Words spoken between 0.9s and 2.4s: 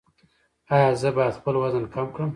زه باید خپل وزن کم کړم؟